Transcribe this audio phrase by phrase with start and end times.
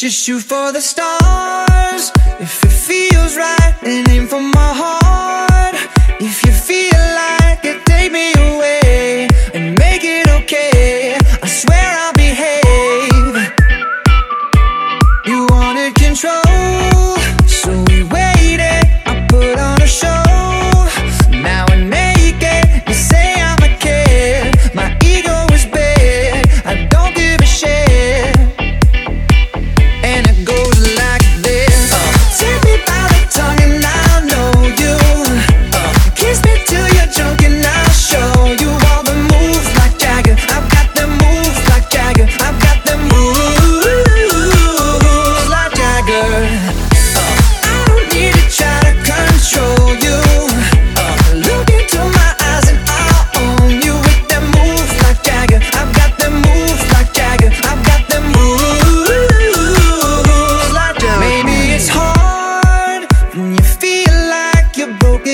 [0.00, 2.10] Just shoot for the stars
[2.40, 5.39] if it feels right, and aim for my heart.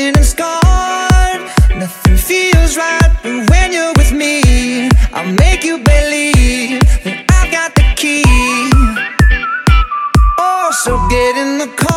[0.07, 1.43] broken and scarred
[1.77, 7.75] Nothing feels right but when you're with me I'll make you believe that I've got
[7.75, 8.23] the key.
[10.39, 11.95] Oh, so get in the car.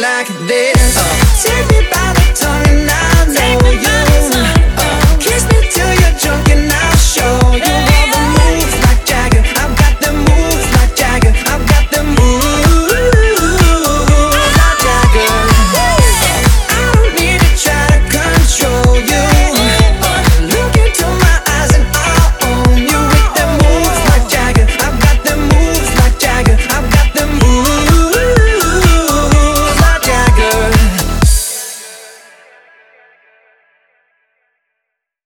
[0.00, 0.96] like this.
[0.98, 1.42] Oh.
[1.42, 3.95] Take me by the tongue and I know you.